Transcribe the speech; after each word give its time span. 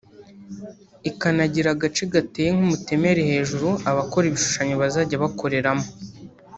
ikanagira 1.09 1.69
agace 1.75 2.03
gateye 2.13 2.49
nk’umutemeri 2.55 3.21
hejuru 3.31 3.67
abakora 3.91 4.25
ibishushanyo 4.27 4.75
bazajya 4.81 5.23
bakoreramo 5.23 5.87